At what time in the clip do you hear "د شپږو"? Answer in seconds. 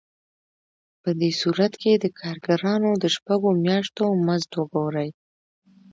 3.03-3.49